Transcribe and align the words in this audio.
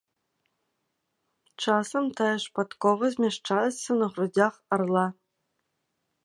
Часам 1.65 2.05
тая 2.21 2.31
ж 2.45 2.55
падкова 2.55 3.05
змяшчаецца 3.17 3.91
на 4.01 4.05
грудзях 4.17 4.53
арла. 4.79 5.05